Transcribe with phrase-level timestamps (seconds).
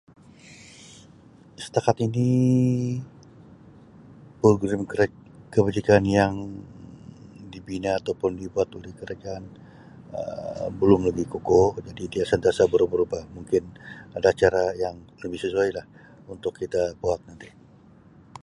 [1.63, 2.31] Setakat ini
[4.41, 4.81] program
[5.53, 6.33] kebajikan yang
[7.53, 9.43] dibina atau dibuat oleh kerajaan
[10.19, 13.63] Um belum lagi kukuh jadi dia sentiasa berubah-rubah mungkin
[14.17, 15.85] ada cara yang lebih sesuailah
[16.33, 17.49] untuk kita buat nanti.